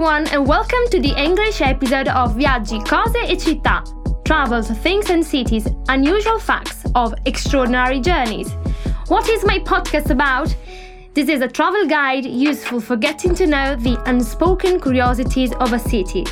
[0.00, 3.84] everyone, and welcome to the English episode of Viaggi, Cose e Città
[4.24, 8.50] Travels, Things and Cities, Unusual Facts of Extraordinary Journeys.
[9.08, 10.56] What is my podcast about?
[11.12, 15.78] This is a travel guide useful for getting to know the unspoken curiosities of a
[15.78, 16.24] city,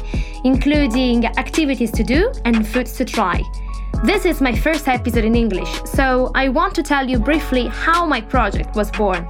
[0.44, 3.42] including activities to do and foods to try.
[4.02, 8.06] This is my first episode in English, so I want to tell you briefly how
[8.06, 9.28] my project was born.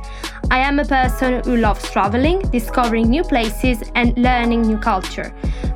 [0.50, 5.34] I am a person who loves traveling, discovering new places, and learning new culture.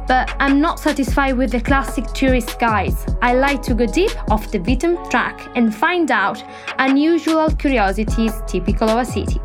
[0.09, 3.05] But I'm not satisfied with the classic tourist guides.
[3.21, 6.43] I like to go deep off the beaten track and find out
[6.79, 9.41] unusual curiosities typical of a city.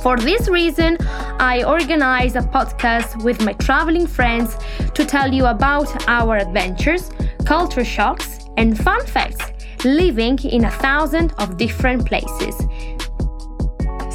[0.00, 0.98] For this reason,
[1.40, 4.56] I organize a podcast with my traveling friends
[4.92, 7.10] to tell you about our adventures,
[7.46, 9.52] culture shocks, and fun facts
[9.84, 12.54] living in a thousand of different places.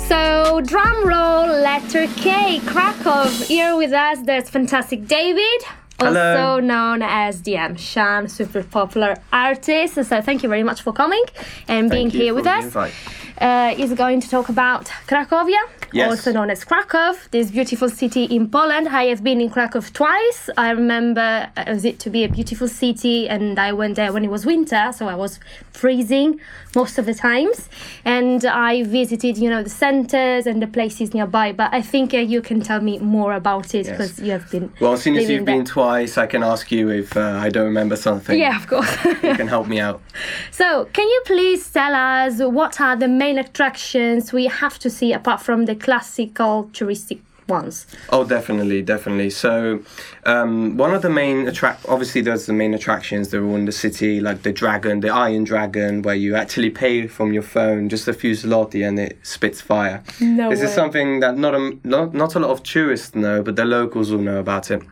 [0.10, 3.26] So, drum roll, letter K, Krakow.
[3.46, 5.62] Here with us, there's fantastic David,
[6.00, 6.32] Hello.
[6.32, 9.94] also known as DM um, Shan, super popular artist.
[9.94, 11.24] So, thank you very much for coming
[11.68, 12.64] and being Thank you here with us.
[12.66, 12.94] invite.
[13.42, 15.62] Uh, is going to talk about Cracovia,
[15.94, 16.10] Yes.
[16.10, 18.90] also known as Krakow, this beautiful city in Poland.
[18.90, 20.50] I have been in Krakow twice.
[20.58, 24.30] I remember uh, it to be a beautiful city, and I went there when it
[24.30, 25.40] was winter, so I was
[25.72, 26.40] freezing
[26.76, 27.70] most of the times.
[28.04, 31.54] And I visited, you know, the centers and the places nearby.
[31.54, 33.90] But I think uh, you can tell me more about it Yes.
[33.90, 34.72] because you have been.
[34.82, 37.96] Well, since living you've been twice, I can ask you if uh, I don't remember
[37.96, 38.38] something.
[38.38, 38.94] Yeah, of course.
[39.24, 40.02] You can help me out.
[40.52, 45.14] So, can you please tell us what are the main attractions we have to see
[45.14, 47.86] apart from the classical touristic ones?
[48.10, 49.30] Oh, definitely, definitely.
[49.32, 49.82] So,
[50.26, 53.30] um, one of the main attract, obviously, there's the main attractions.
[53.30, 57.08] They're all in the city, like the dragon, the Iron Dragon, where you actually pay
[57.08, 60.04] from your phone just a few zloty and it spits fire.
[60.22, 60.66] No this way.
[60.66, 64.12] is something that not a not, not a lot of tourists know, but the locals
[64.12, 64.84] will know about it.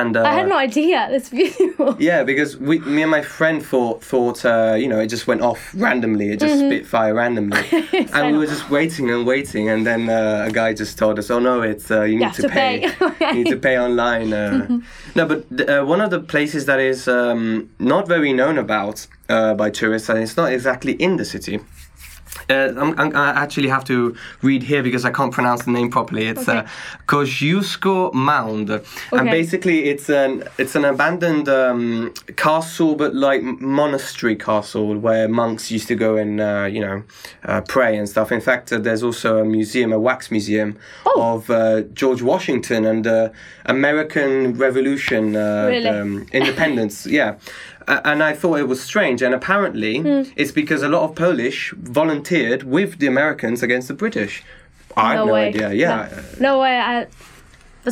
[0.00, 0.98] And uh, I had no idea.
[1.10, 1.96] That's beautiful.
[2.10, 5.42] Yeah, because we, me and my friend thought, thought uh, you know, it just went
[5.42, 6.26] off randomly.
[6.32, 6.68] It just Mm-hmm.
[6.70, 7.64] spit fire randomly,
[8.14, 11.30] and we were just waiting and waiting, and then uh, a guy just told us,
[11.30, 12.72] "Oh no, it's uh, you need have to, to pay.
[12.80, 13.24] pay." Mm-hmm.
[13.36, 14.80] you need to pay online." Uh,
[15.14, 19.54] No, but uh, one of the places that is um, not very known about uh,
[19.62, 21.58] by tourists, and it's not exactly in the city.
[22.50, 25.90] Uh, I'm, I'm, I actually have to read here because I can't pronounce the name
[25.90, 26.26] properly.
[26.28, 26.58] It's Okay.
[26.58, 26.66] uh,
[27.08, 34.96] Kosciuszko Mound, and basically it's an it's an abandoned um, castle, but like monastery castle
[34.96, 37.02] where monks used to go and uh, you know
[37.44, 38.30] uh, pray and stuff.
[38.32, 40.76] In fact, uh, there's also a museum, a wax museum
[41.06, 41.34] Oh.
[41.34, 43.32] of uh, George Washington and the
[43.64, 45.88] American Revolution, uh, Really?
[45.88, 47.06] um, independence.
[47.06, 47.36] yeah.
[47.88, 50.22] And I thought it was strange, and apparently Hmm.
[50.36, 54.42] it's because a lot of Polish volunteered with the Americans against the British.
[54.96, 55.48] I have no, way.
[55.48, 55.72] idea.
[55.72, 56.08] Yeah,
[56.40, 56.78] No, no way.
[56.80, 57.06] I,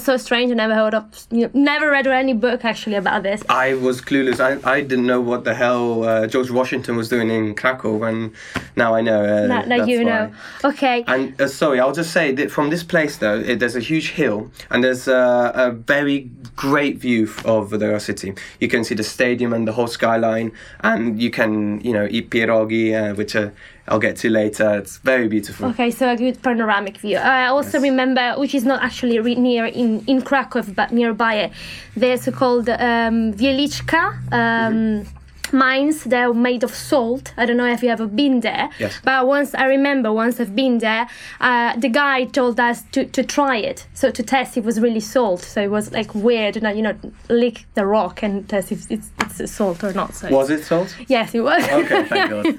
[0.02, 0.50] so strange.
[0.50, 3.42] I never heard of, you know, never read any book actually about this.
[3.48, 4.40] I was clueless.
[4.40, 8.32] I, I didn't know what the hell uh, George Washington was doing in Krakow, and
[8.76, 9.22] now I know.
[9.24, 10.04] Uh, Now, you why.
[10.04, 10.32] know.
[10.64, 11.04] Okay.
[11.06, 14.10] And uh, sorry, I'll just say that from this place though, it, there's a huge
[14.10, 18.34] hill, and there's uh, a very great view of the city.
[18.60, 22.30] You can see the stadium and the whole skyline, and you can, you know, eat
[22.30, 23.50] pierogi, uh, which uh,
[23.86, 24.78] I'll get to later.
[24.78, 25.68] It's very beautiful.
[25.68, 27.18] Okay, so a good panoramic view.
[27.18, 31.52] I also remember, which is not actually re- near in, in Krakow, but nearby it,
[31.96, 35.06] the so-called um, Wieliczka um,
[35.54, 36.04] mines.
[36.04, 37.32] They're made of salt.
[37.36, 38.68] I don't know if you ever been there.
[38.78, 39.00] Yes.
[39.04, 41.08] But once I remember, once I've been there,
[41.40, 45.00] uh, the guy told us to, to try it, so to test it was really
[45.00, 45.40] salt.
[45.40, 46.96] So it was like weird, you know, you know,
[47.28, 50.14] lick the rock and test if it's, it's salt or not.
[50.14, 50.94] So Was it salt?
[51.08, 51.62] yes, it was.
[51.68, 52.58] Okay, thank God.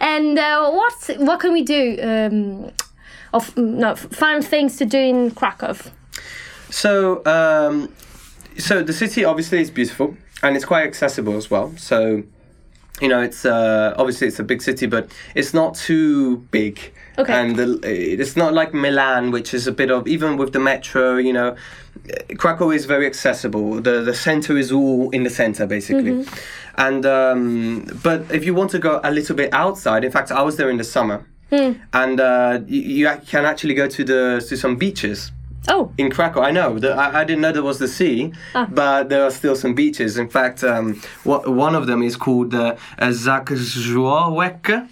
[0.00, 1.98] And uh, what what can we do?
[2.02, 2.70] Um,
[3.34, 5.76] of no fun things to do in Krakow.
[6.70, 7.92] So, um,
[8.56, 11.72] so the city obviously is beautiful and it's quite accessible as well.
[11.76, 12.22] So,
[13.00, 16.92] you know, it's uh, obviously it's a big city, but it's not too big.
[17.18, 17.32] Okay.
[17.32, 21.16] And the, it's not like Milan, which is a bit of even with the metro.
[21.16, 21.56] You know,
[22.36, 23.80] Krakow is very accessible.
[23.80, 26.10] The the center is all in the center basically.
[26.76, 30.42] And um, but if you want to go a little bit outside, in fact, I
[30.42, 31.26] was there in the summer,
[31.92, 35.32] and uh, you, you can actually go to the to some beaches
[35.68, 36.40] Oh, in Krakow.
[36.40, 36.78] I know.
[36.78, 38.32] The, I, I didn't know there was the sea,
[38.70, 40.16] but there are still some beaches.
[40.16, 44.88] In fact, um, what, one of them is called uh, Zakrzówek.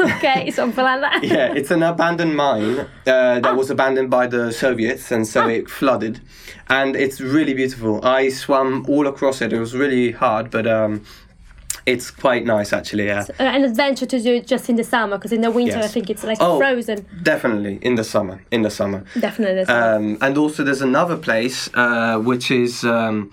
[0.00, 1.24] okay, something like that.
[1.24, 5.68] yeah, it's an abandoned mine uh, that was abandoned by the Soviets, and so it
[5.68, 6.20] flooded.
[6.68, 8.04] And it's really beautiful.
[8.04, 9.52] I swam all across it.
[9.52, 11.04] It was really hard, but um,
[11.92, 13.06] It's quite nice actually.
[13.06, 13.24] Yeah.
[13.38, 16.24] An adventure to do just in the summer because in the winter I think it's
[16.30, 16.58] like Oh.
[16.58, 16.98] frozen.
[17.22, 18.36] Definitely in the summer.
[18.50, 19.00] In the summer.
[19.18, 19.64] Definitely.
[19.74, 22.84] Um, and also, there's another place uh, which is.
[22.84, 23.30] Um,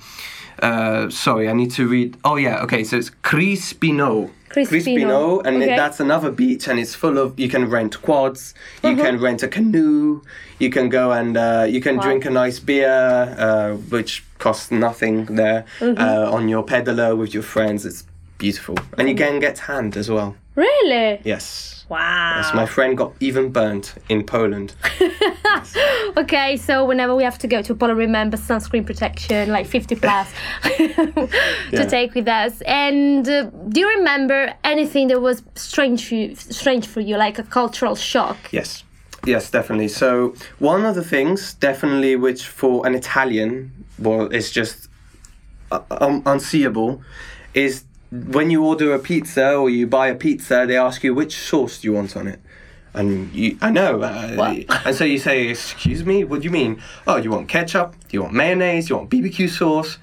[0.64, 2.10] uh, sorry, I need to read.
[2.24, 2.84] Oh yeah, okay.
[2.84, 4.30] So it's Crispino.
[4.50, 7.40] Crispino, and it- that's another beach, and it's full of.
[7.40, 8.54] You can rent quads.
[8.84, 10.22] You can rent a canoe.
[10.60, 12.04] You can go and uh, you can Wow.
[12.04, 15.66] drink a nice beer, uh, which costs nothing there.
[15.82, 18.04] Uh, on your peddler with your friends, it's
[18.38, 20.36] beautiful, and you can get tanned as well.
[20.56, 21.22] really?
[21.24, 21.74] Yes.
[21.90, 22.34] Wow.
[22.38, 24.76] Yes, my friend got even burnt in Poland.
[26.18, 30.32] Okay, so whenever we have to go to Poland, remember sunscreen protection, like 50 plus,
[30.78, 31.28] to
[31.72, 31.86] Yeah.
[31.88, 32.62] take with us.
[32.62, 37.40] And uh, do you remember anything that was strange for you, strange for you, like
[37.40, 38.38] a cultural shock?
[38.52, 38.84] Yes,
[39.26, 39.90] yes, definitely.
[39.90, 44.88] So one of the things, definitely, which for an Italian, well, is just
[45.72, 47.02] uh, um, unseeable,
[47.54, 51.38] is when you order a pizza or you buy a pizza, they ask you which
[51.38, 52.40] sauce do you want on it.
[52.94, 54.86] And you, I know, uh, What?
[54.86, 56.82] and so you say, "Excuse me, what do you mean?
[57.06, 57.92] Oh, you want ketchup?
[58.08, 58.88] Do you want mayonnaise?
[58.88, 59.98] Do you want BBQ sauce?"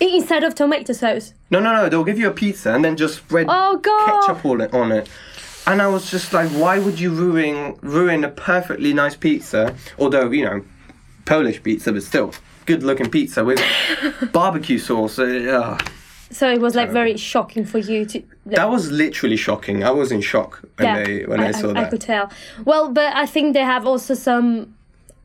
[0.00, 1.34] Instead of tomato sauce.
[1.50, 1.88] No, no, no.
[1.88, 4.06] They'll give you a pizza and then just spread Oh, God.
[4.26, 5.08] ketchup all it, on it.
[5.66, 9.74] And I was just like, why would you ruin ruin a perfectly nice pizza?
[9.98, 10.64] Although you know,
[11.24, 12.32] Polish pizza, but still
[12.64, 13.60] good looking pizza with
[14.32, 15.18] barbecue sauce.
[15.18, 15.24] Uh,
[15.78, 15.90] ugh.
[16.30, 18.22] So it was like very shocking for you to.
[18.46, 19.82] that was literally shocking.
[19.82, 21.86] I was in shock when they when I, saw I that.
[21.86, 22.30] I could tell.
[22.64, 24.74] Well, but I think they have also some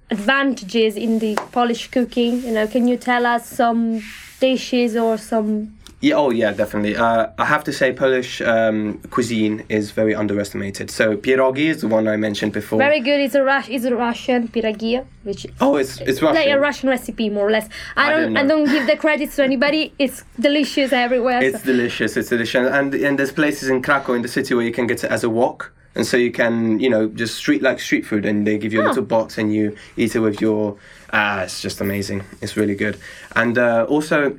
[0.09, 2.43] advantages in the Polish cooking.
[2.43, 4.01] You know, can you tell us some
[4.39, 5.77] dishes or some?
[6.07, 6.97] Yeah, oh yeah, definitely.
[6.97, 10.91] Uh, I have to say, Polish um, cuisine is very underestimated.
[10.91, 12.77] So pierogi is the one I mentioned before.
[12.77, 13.19] Very good.
[13.25, 16.35] It's a Rus- It's a Russian piragia, which oh, it's it's Russian.
[16.35, 17.67] like a Russian recipe more or less.
[17.95, 18.21] I I don't.
[18.33, 19.93] didn't I don't give the credits to anybody.
[19.97, 21.39] It's delicious everywhere.
[21.41, 22.17] It's so- delicious.
[22.17, 24.99] It's delicious, and and there's places in Krakow in the city where you can get
[25.05, 28.25] it as a wok, and so you can you know just street like street food,
[28.25, 28.89] and they give you a Huh.
[28.89, 29.65] little box and you
[29.95, 30.75] eat it with your.
[31.13, 32.19] Ah, it's just amazing.
[32.41, 32.95] It's really good,
[33.41, 34.37] and uh, also.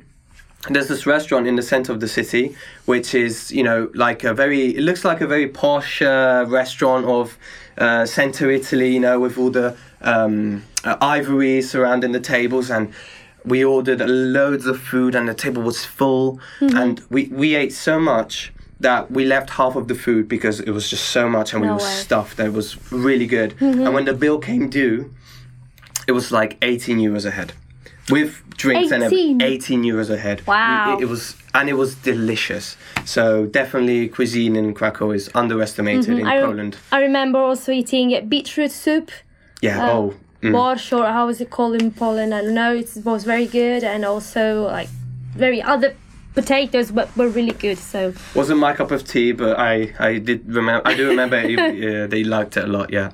[0.69, 4.33] There's this restaurant in the center of the city, which is, you know, like a
[4.33, 7.37] very, it looks like a very posh uh, restaurant of
[7.77, 12.71] uh, center Italy, you know, with all the um, uh, ivory surrounding the tables.
[12.71, 12.93] And
[13.43, 16.39] we ordered loads of food, and the table was full.
[16.59, 20.71] And we, we ate so much that we left half of the food because it
[20.71, 21.83] was just so much and we were way.
[21.83, 22.37] stuffed.
[22.37, 23.55] That was really good.
[23.61, 25.13] And when the bill came due,
[26.07, 27.53] it was like 18 euros a head.
[28.09, 29.41] With drinks and 18?
[29.41, 30.45] everything, 18 euros a head.
[30.45, 30.97] Wow.
[30.97, 32.77] It, it was and it was delicious.
[33.05, 36.27] So definitely cuisine in Krakow is underestimated in Mm-hmm.
[36.27, 36.77] I, Poland.
[36.91, 39.11] I remember also eating beetroot soup.
[39.61, 39.89] Yeah.
[39.91, 40.13] oh.
[40.41, 40.53] mm.
[40.53, 42.33] or how is it called in Poland?
[42.33, 42.75] I don't know.
[42.75, 44.89] It was very good and also like
[45.35, 45.95] very other
[46.35, 47.77] potatoes but were really good.
[47.77, 50.87] So Wasn't my cup of tea, but I I did remember.
[50.87, 52.91] I do remember you, uh, they liked it a lot.
[52.91, 53.11] Yeah.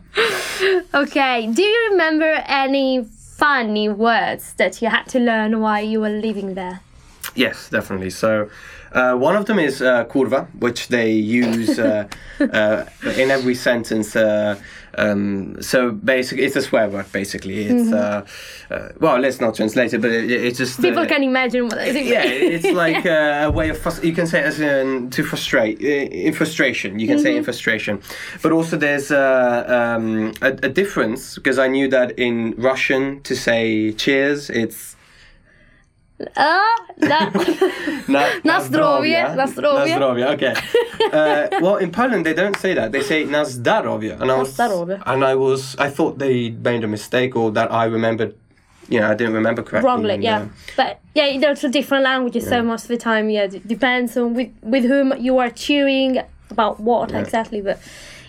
[0.94, 3.06] okay, do you remember any
[3.42, 6.80] funny words that you had to learn while you were living there?
[7.34, 8.12] Yes, definitely.
[8.12, 8.52] So,
[8.92, 12.08] uh, one of them is uh, kurva, which they use uh,
[12.40, 12.86] uh,
[13.18, 14.16] in every sentence.
[14.16, 14.56] Uh,
[14.98, 17.10] um, so basically, it's a swear word.
[17.12, 18.26] Basically, it's uh,
[18.70, 21.78] uh, well, let's not translate it, but it, it's just uh, People can imagine what
[21.78, 25.10] it yeah, it's like uh, a way of frus- you can say it as in
[25.12, 25.88] to frustrate uh,
[26.28, 27.00] in frustration.
[27.00, 28.02] You can say in frustration,
[28.42, 33.36] but also there's uh, um, a, a difference because I knew that in Russian to
[33.36, 34.96] say cheers, it's
[36.36, 36.62] Ah,
[36.98, 37.34] that,
[38.08, 39.90] Na, Na zdrowie, na zdrowie.
[39.90, 40.54] Na zdrowie, okay.
[41.12, 42.92] uh, well, in Poland they don't say that.
[42.92, 44.12] They say na zdarowie.
[44.22, 44.60] And I was,
[45.06, 48.34] and I was, I thought they made a mistake or that I remembered,
[48.90, 49.88] you know, I didn't remember correctly.
[49.90, 50.42] wrongly, yeah.
[50.42, 50.48] uh,
[50.78, 54.34] But yeah, there's a different languages, so most of the time, yeah, it depends on
[54.36, 57.22] with with whom you are cheering about what Yeah.
[57.22, 57.62] exactly.
[57.62, 57.78] But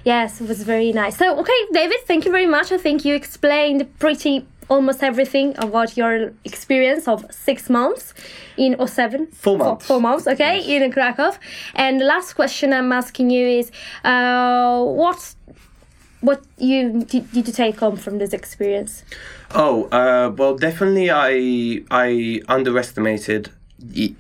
[0.04, 1.16] yes, it was very nice.
[1.16, 2.72] So okay, David, thank you very much.
[2.72, 6.14] I think you explained pretty almost everything about your
[6.50, 8.04] experience of six months
[8.56, 9.86] in or 07 Four months.
[9.86, 11.30] four, months okay in krakow
[11.74, 13.66] and the last question i'm asking you is
[14.04, 15.20] uh, what
[16.28, 19.04] what you did, did you take home from this experience
[19.54, 23.50] Oh, uh, well, definitely I I underestimated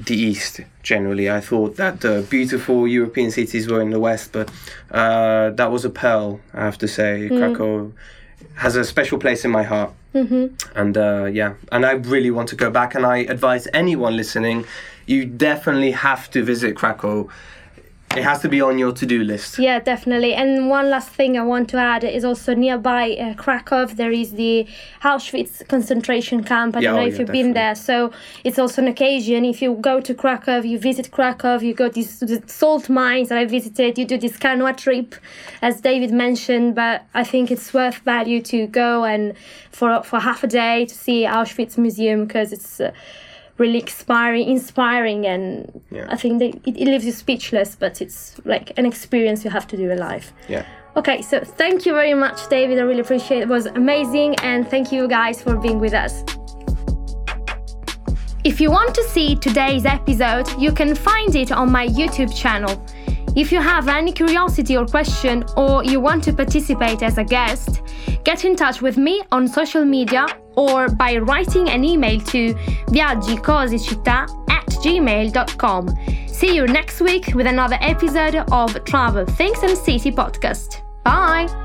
[0.08, 1.26] the East generally.
[1.30, 4.50] I thought that the beautiful European cities were in the West, but
[4.90, 7.28] uh, that was a pearl, I have to say.
[7.28, 7.92] Krakow
[8.56, 9.92] has a special place in my heart.
[10.14, 10.78] Mm-hmm.
[10.78, 14.66] And uh, yeah, and I really want to go back, and I advise anyone listening,
[15.06, 17.28] you definitely have to visit Krakow
[18.16, 19.58] it has to be on your to-do list.
[19.58, 20.34] Yeah, definitely.
[20.34, 23.86] And one last thing I want to add is also nearby uh, Krakow.
[23.86, 24.66] There is the
[25.02, 26.76] Auschwitz concentration camp.
[26.76, 27.74] I Yeah, don't know oh, if yeah, you've been there.
[27.74, 28.12] So
[28.44, 29.44] it's also an occasion.
[29.44, 33.28] If you go to Krakow, you visit Krakow, you go to these the salt mines
[33.28, 33.98] that I visited.
[33.98, 35.14] You do this canoe trip,
[35.60, 36.74] as David mentioned.
[36.74, 39.34] But I think it's worth value to go and
[39.70, 42.80] for for half a day to see Auschwitz Museum because it's.
[42.80, 42.92] Uh,
[43.62, 45.46] really inspiring inspiring and
[45.96, 46.06] Yeah.
[46.14, 48.20] i think it, it leaves you speechless but it's
[48.52, 50.26] like an experience you have to do in life.
[50.54, 50.64] Yeah.
[51.00, 52.74] okay so thank you very much david.
[52.82, 53.48] I really appreciate it.
[53.48, 56.14] It was amazing and thank you guys for being with us.
[58.50, 62.74] If you want to see today's episode you can find it on my youtube channel.
[63.42, 67.70] If you have any curiosity or question or you want to participate as a guest,
[68.24, 70.26] get in touch with me on social media
[70.56, 72.54] or by writing an email to
[72.88, 75.96] viaggicosicittà at gmail.com.
[76.26, 80.82] See you next week with another episode of Travel Things and City podcast.
[81.04, 81.61] Bye!